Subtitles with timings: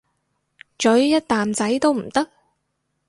[0.79, 2.27] 咀一啖仔都唔得？